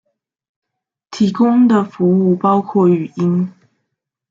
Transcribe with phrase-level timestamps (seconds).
[1.11, 3.53] 提供的服务包括话音。